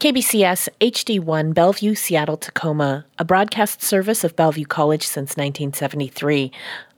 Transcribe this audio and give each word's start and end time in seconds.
KBCS 0.00 0.70
HD1 0.80 1.52
Bellevue, 1.52 1.94
Seattle, 1.94 2.38
Tacoma, 2.38 3.04
a 3.18 3.24
broadcast 3.26 3.82
service 3.82 4.24
of 4.24 4.34
Bellevue 4.34 4.64
College 4.64 5.02
since 5.02 5.36
1973. 5.36 6.50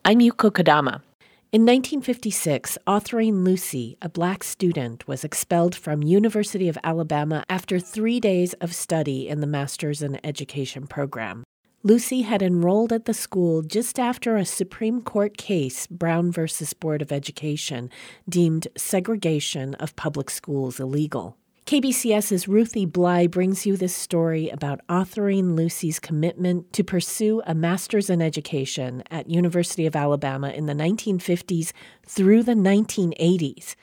I'm 0.04 0.20
Yuko 0.20 0.52
Kodama. 0.52 1.02
In 1.50 1.62
1956, 1.62 2.78
Autherine 2.86 3.42
Lucy, 3.44 3.96
a 4.00 4.08
black 4.08 4.44
student, 4.44 5.08
was 5.08 5.24
expelled 5.24 5.74
from 5.74 6.04
University 6.04 6.68
of 6.68 6.78
Alabama 6.84 7.42
after 7.50 7.80
three 7.80 8.20
days 8.20 8.52
of 8.60 8.72
study 8.72 9.28
in 9.28 9.40
the 9.40 9.48
Master's 9.48 10.00
in 10.00 10.24
Education 10.24 10.86
program. 10.86 11.42
Lucy 11.82 12.22
had 12.22 12.40
enrolled 12.40 12.92
at 12.92 13.06
the 13.06 13.14
school 13.14 13.62
just 13.62 13.98
after 13.98 14.36
a 14.36 14.44
Supreme 14.44 15.02
Court 15.02 15.36
case, 15.36 15.88
Brown 15.88 16.30
v. 16.30 16.46
Board 16.78 17.02
of 17.02 17.10
Education, 17.10 17.90
deemed 18.28 18.68
segregation 18.76 19.74
of 19.74 19.96
public 19.96 20.30
schools 20.30 20.78
illegal. 20.78 21.36
KBCS's 21.66 22.48
Ruthie 22.48 22.84
Bly 22.84 23.26
brings 23.28 23.64
you 23.64 23.76
this 23.76 23.94
story 23.94 24.50
about 24.50 24.80
Autherine 24.88 25.54
Lucy's 25.54 26.00
commitment 26.00 26.72
to 26.72 26.82
pursue 26.82 27.40
a 27.46 27.54
master's 27.54 28.10
in 28.10 28.20
education 28.20 29.02
at 29.10 29.30
University 29.30 29.86
of 29.86 29.94
Alabama 29.94 30.50
in 30.50 30.66
the 30.66 30.74
1950s 30.74 31.72
through 32.04 32.42
the 32.42 32.54
1980s. 32.54 33.76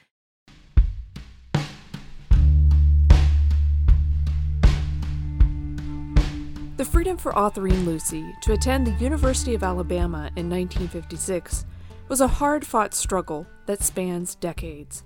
The 6.76 6.86
freedom 6.86 7.18
for 7.18 7.32
Autherine 7.34 7.86
Lucy 7.86 8.26
to 8.44 8.54
attend 8.54 8.88
the 8.88 9.04
University 9.04 9.56
of 9.56 9.64
Alabama 9.64 10.30
in 10.36 10.50
1956 10.50 11.66
was 12.08 12.22
a 12.22 12.28
hard 12.28 12.68
fought 12.68 12.94
struggle 12.94 13.48
that 13.66 13.82
spans 13.82 14.36
decades. 14.36 15.04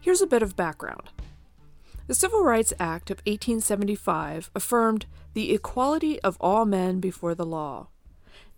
Here's 0.00 0.22
a 0.22 0.26
bit 0.26 0.42
of 0.42 0.56
background. 0.56 1.10
The 2.06 2.14
Civil 2.14 2.44
Rights 2.44 2.74
Act 2.78 3.10
of 3.10 3.18
1875 3.20 4.50
affirmed 4.54 5.06
the 5.32 5.54
equality 5.54 6.20
of 6.20 6.36
all 6.38 6.66
men 6.66 7.00
before 7.00 7.34
the 7.34 7.46
law. 7.46 7.86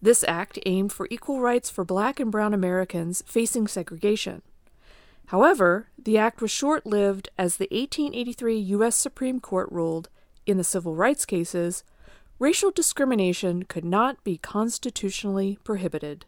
This 0.03 0.25
act 0.27 0.59
aimed 0.67 0.93
for 0.93 1.07
equal 1.13 1.41
rights 1.41 1.71
for 1.71 1.85
black 1.85 2.19
and 2.19 2.33
brown 2.33 2.53
Americans 2.53 3.23
facing 3.25 3.69
segregation. 3.69 4.43
However, 5.27 5.91
the 5.97 6.19
act 6.19 6.43
was 6.43 6.51
short 6.51 6.87
lived 6.87 7.29
as 7.39 7.57
the 7.57 7.69
1883 7.71 8.59
U.S. 8.59 8.97
Supreme 8.97 9.39
Court 9.39 9.69
ruled, 9.71 10.09
in 10.45 10.57
the 10.57 10.65
civil 10.65 10.97
rights 10.97 11.25
cases, 11.25 11.85
racial 12.41 12.73
discrimination 12.73 13.63
could 13.63 13.85
not 13.85 14.25
be 14.25 14.39
constitutionally 14.39 15.57
prohibited. 15.63 16.27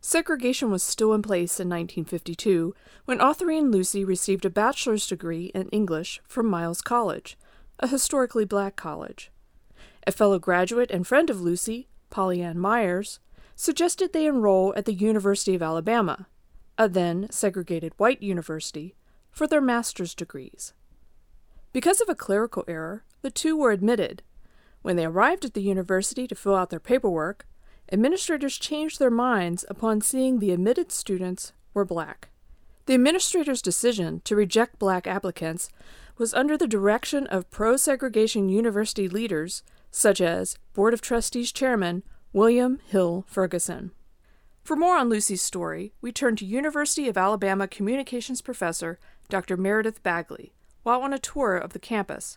Segregation 0.00 0.70
was 0.70 0.82
still 0.82 1.12
in 1.12 1.20
place 1.20 1.60
in 1.60 1.68
1952 1.68 2.74
when 3.04 3.20
Autherine 3.20 3.70
Lucy 3.70 4.02
received 4.02 4.46
a 4.46 4.50
bachelor's 4.50 5.06
degree 5.06 5.46
in 5.54 5.68
English 5.68 6.20
from 6.26 6.46
Miles 6.46 6.80
College, 6.80 7.36
a 7.78 7.88
historically 7.88 8.46
black 8.46 8.76
college. 8.76 9.30
A 10.06 10.12
fellow 10.12 10.38
graduate 10.38 10.90
and 10.90 11.06
friend 11.06 11.28
of 11.28 11.42
Lucy, 11.42 11.88
Polly 12.08 12.40
Ann 12.40 12.58
Myers, 12.58 13.20
suggested 13.54 14.12
they 14.12 14.26
enroll 14.26 14.72
at 14.74 14.86
the 14.86 14.94
University 14.94 15.54
of 15.54 15.62
Alabama, 15.62 16.26
a 16.78 16.88
then 16.88 17.28
segregated 17.30 17.92
white 17.98 18.22
university, 18.22 18.94
for 19.30 19.46
their 19.46 19.60
master's 19.60 20.14
degrees. 20.14 20.72
Because 21.74 22.00
of 22.00 22.08
a 22.08 22.14
clerical 22.14 22.64
error, 22.66 23.04
the 23.20 23.30
two 23.30 23.54
were 23.54 23.70
admitted, 23.70 24.22
when 24.80 24.96
they 24.96 25.04
arrived 25.04 25.44
at 25.44 25.52
the 25.52 25.62
university 25.62 26.26
to 26.26 26.34
fill 26.34 26.56
out 26.56 26.70
their 26.70 26.80
paperwork, 26.80 27.46
administrators 27.92 28.58
changed 28.58 28.98
their 28.98 29.10
minds 29.10 29.64
upon 29.68 30.00
seeing 30.00 30.38
the 30.38 30.52
admitted 30.52 30.92
students 30.92 31.52
were 31.74 31.84
black. 31.84 32.28
The 32.86 32.94
administrators' 32.94 33.62
decision 33.62 34.20
to 34.24 34.36
reject 34.36 34.78
black 34.78 35.06
applicants 35.06 35.70
was 36.18 36.34
under 36.34 36.56
the 36.56 36.66
direction 36.66 37.26
of 37.28 37.50
pro 37.50 37.76
segregation 37.76 38.48
university 38.48 39.08
leaders 39.08 39.62
such 39.90 40.20
as 40.20 40.56
Board 40.74 40.94
of 40.94 41.00
Trustees 41.00 41.52
Chairman 41.52 42.02
William 42.32 42.78
Hill 42.86 43.24
Ferguson. 43.26 43.90
For 44.62 44.76
more 44.76 44.96
on 44.96 45.08
Lucy's 45.08 45.42
story, 45.42 45.92
we 46.00 46.12
turn 46.12 46.36
to 46.36 46.44
University 46.44 47.08
of 47.08 47.16
Alabama 47.16 47.66
communications 47.66 48.42
professor 48.42 48.98
Dr. 49.28 49.56
Meredith 49.56 50.02
Bagley 50.02 50.52
while 50.82 51.02
on 51.02 51.12
a 51.12 51.18
tour 51.18 51.56
of 51.56 51.72
the 51.72 51.78
campus. 51.78 52.36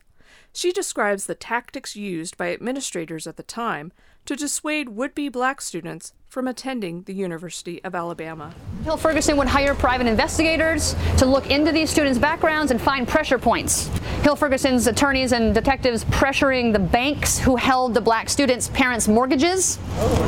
She 0.54 0.72
describes 0.72 1.26
the 1.26 1.36
tactics 1.36 1.96
used 1.96 2.38
by 2.38 2.54
administrators 2.54 3.28
at 3.28 3.38
the 3.38 3.44
time 3.44 3.92
to 4.26 4.36
dissuade 4.36 4.90
would 4.90 5.14
be 5.14 5.28
black 5.28 5.60
students 5.62 6.14
from 6.28 6.48
attending 6.48 7.04
the 7.04 7.14
University 7.14 7.84
of 7.84 7.94
Alabama. 7.94 8.54
Hill 8.84 8.98
Ferguson 8.98 9.38
would 9.38 9.48
hire 9.48 9.76
private 9.76 10.08
investigators 10.08 10.96
to 11.18 11.26
look 11.26 11.52
into 11.52 11.72
these 11.72 11.90
students' 11.90 12.18
backgrounds 12.18 12.72
and 12.72 12.82
find 12.82 13.08
pressure 13.08 13.38
points. 13.38 13.88
Hill 14.24 14.36
Ferguson's 14.36 14.88
attorneys 14.88 15.34
and 15.34 15.54
detectives 15.54 16.06
pressuring 16.06 16.72
the 16.74 16.80
banks 16.80 17.38
who 17.38 17.56
held 17.56 17.94
the 17.94 18.02
black 18.02 18.30
students' 18.30 18.70
parents' 18.70 19.08
mortgages, 19.08 19.78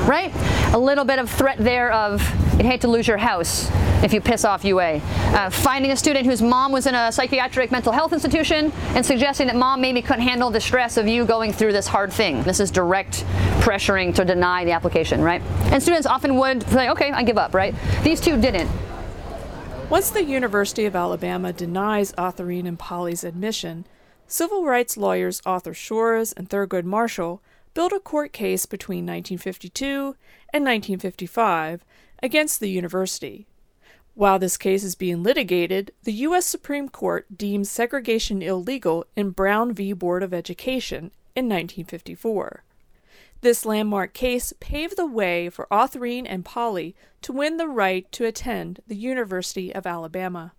right? 0.05 0.31
A 0.73 0.77
little 0.77 1.05
bit 1.05 1.17
of 1.17 1.29
threat 1.29 1.57
there 1.57 1.91
of 1.91 2.21
you'd 2.53 2.65
hate 2.65 2.81
to 2.81 2.87
lose 2.87 3.07
your 3.07 3.17
house 3.17 3.71
if 4.05 4.13
you 4.13 4.21
piss 4.21 4.45
off 4.45 4.63
UA. 4.63 5.01
Uh, 5.33 5.49
finding 5.49 5.91
a 5.91 5.97
student 5.97 6.27
whose 6.27 6.39
mom 6.39 6.71
was 6.71 6.85
in 6.85 6.93
a 6.93 7.11
psychiatric 7.11 7.71
mental 7.71 7.91
health 7.91 8.13
institution 8.13 8.71
and 8.89 9.03
suggesting 9.03 9.47
that 9.47 9.55
mom 9.55 9.81
maybe 9.81 9.99
couldn't 9.99 10.21
handle 10.21 10.51
the 10.51 10.61
stress 10.61 10.95
of 10.95 11.07
you 11.07 11.25
going 11.25 11.51
through 11.51 11.73
this 11.73 11.87
hard 11.87 12.13
thing. 12.13 12.43
This 12.43 12.59
is 12.59 12.69
direct 12.69 13.25
pressuring 13.61 14.13
to 14.13 14.23
deny 14.23 14.63
the 14.63 14.71
application, 14.73 15.21
right? 15.21 15.41
And 15.71 15.81
students 15.81 16.05
often 16.05 16.35
would 16.35 16.61
say, 16.69 16.89
okay, 16.89 17.11
I 17.11 17.23
give 17.23 17.39
up, 17.39 17.55
right? 17.55 17.73
These 18.03 18.21
two 18.21 18.39
didn't. 18.39 18.69
Once 19.89 20.11
the 20.11 20.23
University 20.23 20.85
of 20.85 20.95
Alabama 20.95 21.51
denies 21.51 22.13
Autherine 22.13 22.67
and 22.67 22.77
Polly's 22.77 23.23
admission, 23.23 23.87
civil 24.27 24.65
rights 24.65 24.97
lawyers 24.97 25.41
Arthur 25.47 25.73
Shores 25.73 26.31
and 26.31 26.47
Thurgood 26.47 26.85
Marshall 26.85 27.41
built 27.73 27.91
a 27.91 27.99
court 27.99 28.33
case 28.33 28.67
between 28.67 29.05
1952 29.05 30.15
and 30.53 30.63
1955 30.63 31.83
against 32.21 32.59
the 32.59 32.69
university. 32.69 33.47
While 34.15 34.39
this 34.39 34.55
case 34.55 34.85
is 34.85 34.95
being 34.95 35.23
litigated, 35.23 35.91
the 36.03 36.13
U.S. 36.13 36.45
Supreme 36.45 36.87
Court 36.87 37.37
deemed 37.37 37.67
segregation 37.67 38.41
illegal 38.41 39.05
in 39.17 39.31
Brown 39.31 39.73
v. 39.73 39.91
Board 39.91 40.23
of 40.23 40.33
Education 40.33 41.11
in 41.35 41.49
1954. 41.49 42.63
This 43.41 43.65
landmark 43.65 44.13
case 44.13 44.53
paved 44.61 44.95
the 44.95 45.05
way 45.05 45.49
for 45.49 45.67
Autherine 45.69 46.25
and 46.25 46.45
Polly 46.45 46.95
to 47.23 47.33
win 47.33 47.57
the 47.57 47.67
right 47.67 48.09
to 48.13 48.23
attend 48.23 48.79
the 48.87 48.95
University 48.95 49.75
of 49.75 49.85
Alabama. 49.85 50.53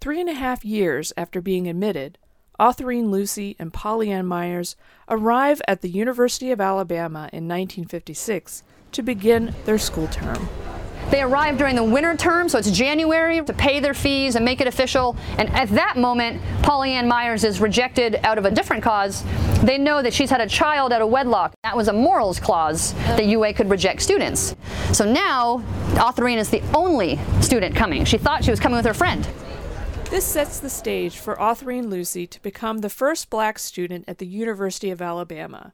Three 0.00 0.20
and 0.20 0.30
a 0.30 0.34
half 0.34 0.64
years 0.64 1.12
after 1.14 1.42
being 1.42 1.68
admitted, 1.68 2.16
Autherine 2.58 3.10
Lucy 3.10 3.54
and 3.58 3.70
Polly 3.70 4.10
Ann 4.10 4.24
Myers 4.24 4.76
arrive 5.10 5.60
at 5.68 5.82
the 5.82 5.90
University 5.90 6.50
of 6.50 6.60
Alabama 6.60 7.28
in 7.34 7.46
1956 7.46 8.62
to 8.92 9.02
begin 9.02 9.54
their 9.66 9.76
school 9.76 10.08
term. 10.08 10.48
They 11.10 11.22
arrive 11.22 11.56
during 11.56 11.76
the 11.76 11.84
winter 11.84 12.16
term, 12.16 12.48
so 12.48 12.58
it's 12.58 12.70
January, 12.70 13.40
to 13.40 13.52
pay 13.52 13.78
their 13.78 13.94
fees 13.94 14.34
and 14.34 14.44
make 14.44 14.60
it 14.60 14.66
official. 14.66 15.16
And 15.38 15.48
at 15.50 15.68
that 15.70 15.96
moment, 15.96 16.42
Polly 16.62 16.92
Ann 16.92 17.06
Myers 17.06 17.44
is 17.44 17.60
rejected 17.60 18.18
out 18.24 18.38
of 18.38 18.44
a 18.44 18.50
different 18.50 18.82
cause. 18.82 19.24
They 19.62 19.78
know 19.78 20.02
that 20.02 20.12
she's 20.12 20.30
had 20.30 20.40
a 20.40 20.48
child 20.48 20.92
out 20.92 21.02
of 21.02 21.08
wedlock. 21.08 21.54
That 21.62 21.76
was 21.76 21.88
a 21.88 21.92
morals 21.92 22.40
clause 22.40 22.92
that 22.92 23.24
UA 23.24 23.54
could 23.54 23.70
reject 23.70 24.02
students. 24.02 24.56
So 24.92 25.10
now, 25.10 25.62
Autherine 25.94 26.38
is 26.38 26.50
the 26.50 26.62
only 26.74 27.20
student 27.40 27.76
coming. 27.76 28.04
She 28.04 28.18
thought 28.18 28.44
she 28.44 28.50
was 28.50 28.60
coming 28.60 28.76
with 28.76 28.86
her 28.86 28.94
friend. 28.94 29.26
This 30.10 30.24
sets 30.24 30.60
the 30.60 30.70
stage 30.70 31.18
for 31.18 31.36
Autherine 31.40 31.88
Lucy 31.88 32.26
to 32.28 32.42
become 32.42 32.78
the 32.78 32.90
first 32.90 33.30
black 33.30 33.58
student 33.58 34.04
at 34.08 34.18
the 34.18 34.26
University 34.26 34.90
of 34.90 35.02
Alabama. 35.02 35.72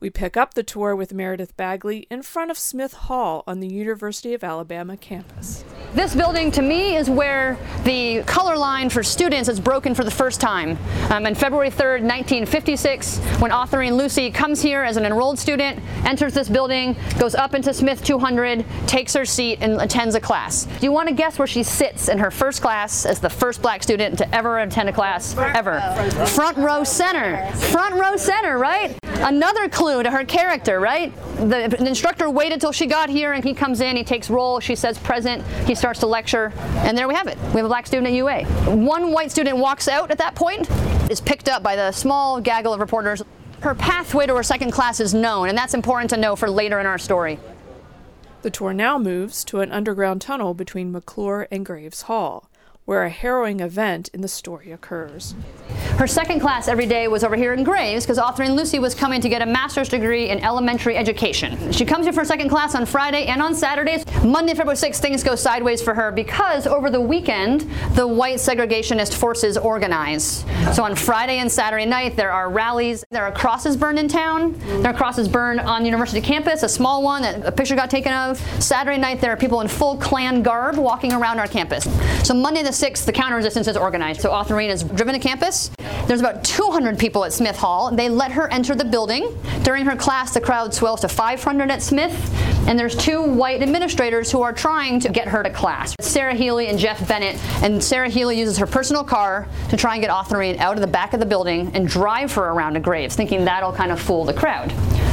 We 0.00 0.10
pick 0.10 0.36
up 0.36 0.54
the 0.54 0.62
tour 0.62 0.94
with 0.94 1.12
Meredith 1.12 1.56
Bagley 1.56 2.06
in 2.08 2.22
front 2.22 2.52
of 2.52 2.58
Smith 2.58 2.92
Hall 2.92 3.42
on 3.48 3.58
the 3.58 3.66
University 3.66 4.32
of 4.32 4.44
Alabama 4.44 4.96
campus. 4.96 5.64
This 5.94 6.14
building, 6.14 6.50
to 6.52 6.60
me, 6.60 6.96
is 6.96 7.08
where 7.08 7.56
the 7.84 8.22
color 8.24 8.56
line 8.56 8.90
for 8.90 9.02
students 9.02 9.48
is 9.48 9.58
broken 9.58 9.94
for 9.94 10.04
the 10.04 10.10
first 10.10 10.38
time. 10.38 10.76
Um, 11.10 11.24
on 11.24 11.34
February 11.34 11.70
3rd, 11.70 12.02
1956, 12.02 13.18
when 13.40 13.50
Autherine 13.50 13.96
Lucy 13.96 14.30
comes 14.30 14.60
here 14.60 14.82
as 14.82 14.98
an 14.98 15.06
enrolled 15.06 15.38
student, 15.38 15.80
enters 16.04 16.34
this 16.34 16.50
building, 16.50 16.94
goes 17.18 17.34
up 17.34 17.54
into 17.54 17.72
Smith 17.72 18.04
200, 18.04 18.66
takes 18.86 19.14
her 19.14 19.24
seat, 19.24 19.58
and 19.62 19.80
attends 19.80 20.14
a 20.14 20.20
class. 20.20 20.66
Do 20.66 20.84
you 20.84 20.92
want 20.92 21.08
to 21.08 21.14
guess 21.14 21.38
where 21.38 21.48
she 21.48 21.62
sits 21.62 22.08
in 22.08 22.18
her 22.18 22.30
first 22.30 22.60
class 22.60 23.06
as 23.06 23.18
the 23.18 23.30
first 23.30 23.62
black 23.62 23.82
student 23.82 24.18
to 24.18 24.34
ever 24.34 24.58
attend 24.58 24.90
a 24.90 24.92
class? 24.92 25.36
Ever. 25.38 25.80
Front 26.26 26.58
row 26.58 26.84
center. 26.84 27.50
Front 27.52 27.94
row 27.94 28.16
center, 28.16 28.58
right? 28.58 28.94
Another 29.20 29.68
clue 29.68 30.02
to 30.02 30.10
her 30.10 30.24
character, 30.24 30.78
right? 30.78 31.14
The, 31.38 31.74
the 31.76 31.86
instructor 31.86 32.30
waited 32.30 32.60
till 32.60 32.72
she 32.72 32.86
got 32.86 33.08
here 33.08 33.32
and 33.32 33.42
he 33.42 33.52
comes 33.52 33.80
in, 33.80 33.96
he 33.96 34.04
takes 34.04 34.30
roll, 34.30 34.60
she 34.60 34.76
says 34.76 34.98
present, 34.98 35.44
he 35.66 35.74
starts 35.78 36.00
to 36.00 36.06
lecture, 36.06 36.52
and 36.56 36.98
there 36.98 37.08
we 37.08 37.14
have 37.14 37.26
it. 37.26 37.38
We 37.38 37.56
have 37.56 37.64
a 37.64 37.68
black 37.68 37.86
student 37.86 38.08
at 38.08 38.14
UA. 38.14 38.44
One 38.74 39.12
white 39.12 39.30
student 39.30 39.56
walks 39.56 39.88
out 39.88 40.10
at 40.10 40.18
that 40.18 40.34
point, 40.34 40.68
is 41.10 41.20
picked 41.20 41.48
up 41.48 41.62
by 41.62 41.76
the 41.76 41.92
small 41.92 42.40
gaggle 42.40 42.74
of 42.74 42.80
reporters. 42.80 43.22
Her 43.60 43.74
pathway 43.74 44.26
to 44.26 44.34
her 44.36 44.42
second 44.42 44.72
class 44.72 45.00
is 45.00 45.14
known, 45.14 45.48
and 45.48 45.56
that's 45.56 45.74
important 45.74 46.10
to 46.10 46.16
know 46.16 46.36
for 46.36 46.50
later 46.50 46.78
in 46.80 46.86
our 46.86 46.98
story. 46.98 47.38
The 48.42 48.50
tour 48.50 48.72
now 48.72 48.98
moves 48.98 49.44
to 49.46 49.60
an 49.60 49.72
underground 49.72 50.20
tunnel 50.20 50.54
between 50.54 50.92
McClure 50.92 51.48
and 51.50 51.64
Graves 51.64 52.02
Hall 52.02 52.48
where 52.88 53.04
a 53.04 53.10
harrowing 53.10 53.60
event 53.60 54.08
in 54.14 54.22
the 54.22 54.28
story 54.28 54.72
occurs. 54.72 55.34
Her 55.98 56.06
second 56.06 56.38
class 56.38 56.68
every 56.68 56.86
day 56.86 57.08
was 57.08 57.24
over 57.24 57.34
here 57.34 57.54
in 57.54 57.64
Graves 57.64 58.04
because 58.04 58.18
Autherine 58.18 58.54
Lucy 58.54 58.78
was 58.78 58.94
coming 58.94 59.20
to 59.20 59.28
get 59.28 59.42
a 59.42 59.46
master's 59.46 59.88
degree 59.88 60.28
in 60.28 60.38
elementary 60.44 60.96
education. 60.96 61.72
She 61.72 61.84
comes 61.84 62.06
here 62.06 62.12
for 62.12 62.24
second 62.24 62.50
class 62.50 62.76
on 62.76 62.86
Friday 62.86 63.24
and 63.24 63.42
on 63.42 63.52
Saturdays. 63.52 64.04
Monday, 64.22 64.54
February 64.54 64.76
6th, 64.76 65.00
things 65.00 65.24
go 65.24 65.34
sideways 65.34 65.82
for 65.82 65.94
her 65.94 66.12
because 66.12 66.68
over 66.68 66.88
the 66.88 67.00
weekend, 67.00 67.62
the 67.96 68.06
white 68.06 68.36
segregationist 68.36 69.14
forces 69.16 69.58
organize. 69.58 70.44
So 70.72 70.84
on 70.84 70.94
Friday 70.94 71.38
and 71.38 71.50
Saturday 71.50 71.84
night, 71.84 72.14
there 72.14 72.30
are 72.30 72.48
rallies. 72.48 73.04
There 73.10 73.24
are 73.24 73.32
crosses 73.32 73.76
burned 73.76 73.98
in 73.98 74.06
town. 74.06 74.56
There 74.82 74.92
are 74.92 74.96
crosses 74.96 75.26
burned 75.26 75.58
on 75.58 75.84
university 75.84 76.20
campus, 76.20 76.62
a 76.62 76.68
small 76.68 77.02
one 77.02 77.22
that 77.22 77.44
a 77.44 77.50
picture 77.50 77.74
got 77.74 77.90
taken 77.90 78.12
of. 78.12 78.38
Saturday 78.62 79.00
night, 79.00 79.20
there 79.20 79.32
are 79.32 79.36
people 79.36 79.62
in 79.62 79.66
full 79.66 79.96
Klan 79.96 80.44
garb 80.44 80.76
walking 80.76 81.12
around 81.12 81.40
our 81.40 81.48
campus. 81.48 81.88
So 82.24 82.34
Monday 82.34 82.62
the 82.62 82.70
6th, 82.70 83.04
the 83.04 83.12
counter 83.12 83.34
resistance 83.34 83.66
is 83.66 83.76
organized. 83.76 84.20
So 84.20 84.30
Autherine 84.30 84.70
is 84.70 84.84
driven 84.84 85.14
to 85.14 85.18
campus. 85.18 85.72
There's 86.06 86.20
about 86.20 86.44
200 86.44 86.98
people 86.98 87.24
at 87.24 87.32
Smith 87.32 87.56
Hall. 87.56 87.90
They 87.90 88.08
let 88.08 88.32
her 88.32 88.48
enter 88.48 88.74
the 88.74 88.84
building. 88.84 89.36
During 89.62 89.84
her 89.86 89.96
class, 89.96 90.32
the 90.32 90.40
crowd 90.40 90.72
swells 90.72 91.00
to 91.02 91.08
500 91.08 91.70
at 91.70 91.82
Smith, 91.82 92.12
and 92.68 92.78
there's 92.78 92.94
two 92.94 93.22
white 93.22 93.62
administrators 93.62 94.30
who 94.30 94.42
are 94.42 94.52
trying 94.52 95.00
to 95.00 95.08
get 95.08 95.26
her 95.26 95.42
to 95.42 95.48
class. 95.48 95.94
Sarah 96.00 96.34
Healy 96.34 96.66
and 96.66 96.78
Jeff 96.78 97.08
Bennett, 97.08 97.36
and 97.62 97.82
Sarah 97.82 98.10
Healy 98.10 98.38
uses 98.38 98.58
her 98.58 98.66
personal 98.66 99.02
car 99.02 99.48
to 99.70 99.76
try 99.76 99.94
and 99.94 100.02
get 100.02 100.10
Autherine 100.10 100.58
out 100.58 100.74
of 100.74 100.82
the 100.82 100.86
back 100.86 101.14
of 101.14 101.20
the 101.20 101.26
building 101.26 101.70
and 101.74 101.88
drive 101.88 102.30
her 102.34 102.44
around 102.44 102.74
to 102.74 102.80
Graves, 102.80 103.16
thinking 103.16 103.46
that'll 103.46 103.72
kind 103.72 103.90
of 103.90 103.98
fool 103.98 104.26
the 104.26 104.34
crowd. 104.34 104.70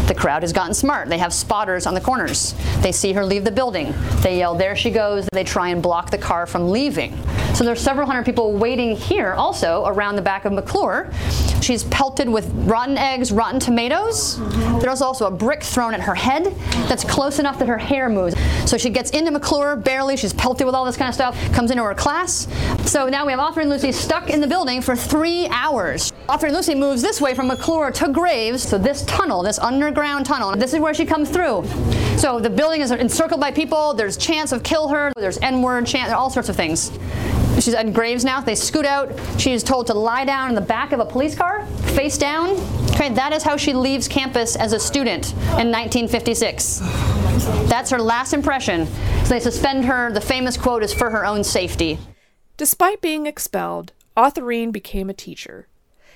The 0.08 0.14
crowd 0.14 0.44
has 0.44 0.54
gotten 0.54 0.74
smart. 0.74 1.08
They 1.08 1.18
have 1.18 1.34
spotters 1.34 1.88
on 1.88 1.96
the 1.96 2.02
corners. 2.02 2.54
They 2.82 2.92
see 2.92 3.14
her 3.14 3.26
leave 3.26 3.44
the 3.44 3.52
building. 3.52 3.92
They 4.22 4.38
yell, 4.38 4.54
There 4.54 4.76
she 4.76 4.92
goes. 4.92 5.28
They 5.32 5.44
try 5.44 5.70
and 5.70 5.82
block 5.82 6.12
the 6.12 6.18
car 6.18 6.46
from 6.46 6.70
leaving. 6.70 7.18
So 7.56 7.64
there's 7.64 7.82
several 7.82 8.06
hundred 8.06 8.26
people 8.26 8.54
waiting 8.54 8.96
here 8.96 9.34
also 9.34 9.86
around 9.88 10.18
the 10.18 10.22
back 10.22 10.46
of 10.46 10.54
McClure. 10.54 11.10
She's 11.66 11.84
pelted 11.86 12.30
with 12.30 12.48
rotten 12.68 12.96
eggs, 12.96 13.32
rotten 13.32 13.60
tomatoes. 13.60 14.38
There's 14.82 15.02
also 15.02 15.26
a 15.26 15.32
brick 15.32 15.64
thrown 15.64 15.96
at 15.96 16.00
her 16.00 16.14
head 16.14 16.54
that's 16.88 17.04
close 17.04 17.40
enough 17.40 17.58
that 17.58 17.68
her 17.68 17.80
hair 17.80 18.08
moves. 18.08 18.36
So 18.70 18.78
she 18.78 18.92
gets 18.92 19.10
into 19.10 19.32
McClure 19.32 19.76
barely. 19.76 20.16
She's 20.16 20.32
pelted 20.32 20.68
with 20.68 20.76
all 20.76 20.86
this 20.86 20.96
kind 20.96 21.10
of 21.10 21.16
stuff, 21.16 21.36
comes 21.54 21.72
into 21.72 21.82
her 21.82 21.96
class. 21.96 22.48
So 22.88 23.10
now 23.10 23.26
we 23.26 23.32
have 23.32 23.40
Autherine 23.40 23.70
Lucy 23.70 23.92
stuck 23.92 24.30
in 24.30 24.42
the 24.42 24.48
building 24.48 24.80
for 24.80 24.96
three 24.96 25.48
hours. 25.48 26.14
Autherine 26.30 26.54
Lucy 26.54 26.76
moves 26.76 27.02
this 27.02 27.20
way 27.20 27.34
from 27.34 27.48
McClure 27.48 27.90
to 27.94 28.10
Graves. 28.10 28.62
So 28.62 28.78
this 28.78 29.04
tunnel, 29.06 29.42
this 29.42 29.58
underground 29.58 30.28
tunnel, 30.28 30.56
this 30.56 30.72
is 30.72 30.80
where 30.80 30.94
she 30.94 31.04
comes 31.04 31.32
through. 31.32 31.66
So 32.18 32.40
the 32.40 32.52
building 32.52 32.82
is 32.82 32.92
encircled 32.92 33.42
by 33.42 33.50
people. 33.50 33.96
There's 33.96 34.18
chance 34.18 34.52
of 34.52 34.62
kill 34.62 34.88
her. 34.90 35.12
There's 35.16 35.40
N-word 35.40 35.88
chance, 35.88 36.14
all 36.14 36.30
sorts 36.30 36.48
of 36.48 36.56
things. 36.56 36.92
She's 37.56 37.74
at 37.74 37.94
Graves 37.94 38.26
now. 38.26 38.42
They 38.42 38.56
scoot 38.56 38.86
out. 38.86 39.12
She 39.40 39.54
is 39.54 39.64
told 39.64 39.88
to 39.88 39.94
lie 39.94 40.26
down 40.26 40.50
in 40.50 40.56
the 40.56 40.62
back 40.62 40.92
of 40.92 41.00
a 41.00 41.06
police 41.06 41.36
car, 41.36 41.66
face 41.96 42.18
down. 42.18 42.50
Okay, 42.92 43.14
that 43.14 43.34
is 43.34 43.44
how 43.44 43.58
she 43.58 43.74
leaves 43.74 44.08
campus 44.08 44.56
as 44.56 44.74
a 44.74 44.80
student 44.80 45.32
in 45.34 45.72
1956. 45.72 46.80
That's 47.68 47.90
her 47.90 48.00
last 48.00 48.34
impression. 48.34 48.88
So 49.24 49.30
they 49.30 49.40
suspend 49.40 49.86
her. 49.86 50.12
The 50.12 50.22
famous 50.22 50.58
quote 50.58 50.84
is 50.84 50.94
for 50.94 51.10
her 51.10 51.26
own 51.26 51.44
safety. 51.44 51.98
Despite 52.58 53.02
being 53.02 53.26
expelled, 53.26 53.92
Autherine 54.16 54.72
became 54.72 55.10
a 55.10 55.14
teacher. 55.14 55.68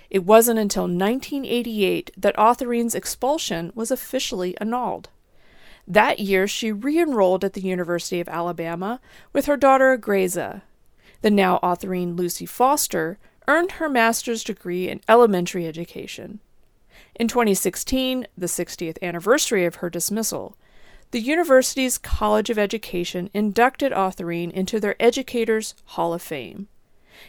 It 0.09 0.25
wasn't 0.25 0.59
until 0.59 0.83
1988 0.83 2.12
that 2.18 2.36
Autherine's 2.38 2.95
expulsion 2.95 3.71
was 3.75 3.91
officially 3.91 4.57
annulled. 4.59 5.09
That 5.86 6.19
year, 6.19 6.47
she 6.47 6.71
re 6.71 7.00
enrolled 7.00 7.44
at 7.44 7.53
the 7.53 7.62
University 7.62 8.19
of 8.19 8.30
Alabama 8.30 9.01
with 9.33 9.47
her 9.47 9.57
daughter 9.57 9.97
Grazia. 9.97 10.63
The 11.21 11.30
now 11.30 11.60
Autherine 11.62 12.16
Lucy 12.16 12.45
Foster 12.45 13.18
earned 13.48 13.74
her 13.74 13.89
master's 13.89 14.44
degree 14.44 14.88
in 14.88 15.01
elementary 15.10 15.68
education. 15.68 16.39
In 17.16 17.27
2016, 17.27 18.27
the 18.38 18.45
60th 18.45 19.01
anniversary 19.01 19.66
of 19.66 19.75
her 19.75 19.89
dismissal, 19.89 20.56
the 21.12 21.19
university's 21.19 21.98
College 21.98 22.50
of 22.50 22.60
Education 22.60 23.30
inducted 23.33 23.92
Autherine 23.92 24.51
into 24.51 24.80
their 24.80 24.95
Educators 25.01 25.74
Hall 25.86 26.13
of 26.13 26.21
Fame. 26.21 26.68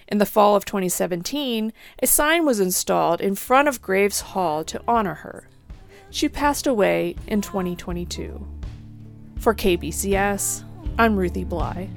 In 0.07 0.19
the 0.19 0.27
fall 0.27 0.55
of 0.55 0.65
2017, 0.65 1.73
a 2.03 2.07
sign 2.07 2.45
was 2.45 2.61
installed 2.61 3.21
in 3.21 3.35
front 3.35 3.69
of 3.69 3.83
Graves 3.83 4.21
Hall 4.21 4.63
to 4.65 4.83
honor 4.87 5.15
her. 5.15 5.49
She 6.11 6.29
passed 6.29 6.67
away 6.67 7.17
in 7.27 7.41
2022. 7.41 8.47
For 9.39 9.55
KBCS, 9.55 10.63
I'm 10.99 11.17
Ruthie 11.17 11.45
Bly. 11.45 11.89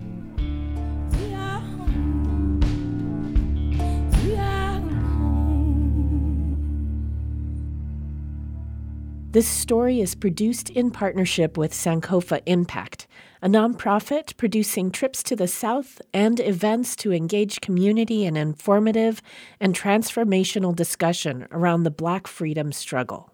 This 9.33 9.47
story 9.47 9.99
is 9.99 10.13
produced 10.13 10.69
in 10.69 10.91
partnership 10.91 11.57
with 11.57 11.73
Sankofa 11.73 12.43
Impact, 12.45 13.07
a 13.41 13.49
nonprofit 13.49 14.37
producing 14.37 14.91
trips 14.91 15.23
to 15.23 15.35
the 15.35 15.47
South 15.47 15.99
and 16.13 16.39
events 16.39 16.95
to 16.97 17.11
engage 17.11 17.59
community 17.59 18.25
in 18.25 18.37
informative 18.37 19.23
and 19.59 19.75
transformational 19.75 20.75
discussion 20.75 21.47
around 21.49 21.81
the 21.81 21.89
Black 21.89 22.27
freedom 22.27 22.71
struggle. 22.71 23.32